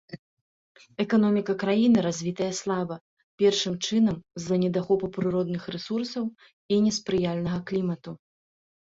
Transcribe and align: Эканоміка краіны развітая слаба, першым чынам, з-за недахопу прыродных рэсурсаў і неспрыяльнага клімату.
Эканоміка 1.03 1.55
краіны 1.63 1.99
развітая 2.07 2.47
слаба, 2.61 2.95
першым 3.43 3.73
чынам, 3.85 4.17
з-за 4.41 4.55
недахопу 4.65 5.05
прыродных 5.21 5.63
рэсурсаў 5.79 6.25
і 6.73 6.85
неспрыяльнага 6.91 7.59
клімату. 7.73 8.11